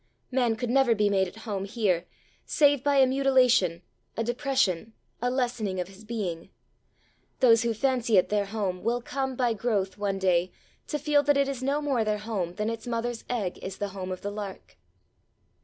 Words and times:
Man 0.31 0.55
could 0.55 0.71
never 0.71 0.95
be 0.95 1.11
made 1.11 1.27
at 1.27 1.35
home 1.45 1.65
here, 1.65 2.07
save 2.43 2.83
by 2.83 2.95
a 2.97 3.05
mutilation, 3.05 3.83
a 4.17 4.23
depression, 4.23 4.93
a 5.21 5.29
lessening 5.29 5.79
of 5.79 5.89
his 5.89 6.03
being; 6.03 6.49
those 7.39 7.61
who 7.61 7.75
fancy 7.75 8.17
it 8.17 8.29
their 8.29 8.45
home, 8.47 8.81
will 8.83 9.03
come, 9.03 9.35
by 9.35 9.53
growth, 9.53 9.99
one 9.99 10.17
day 10.17 10.51
to 10.87 10.97
feel 10.97 11.21
that 11.21 11.37
it 11.37 11.47
is 11.47 11.61
no 11.61 11.83
more 11.83 12.03
their 12.03 12.17
home 12.17 12.55
than 12.55 12.67
its 12.67 12.87
mother's 12.87 13.23
egg 13.29 13.59
is 13.63 13.77
the 13.77 13.89
home 13.89 14.11
of 14.11 14.21
the 14.21 14.31
lark. 14.31 14.75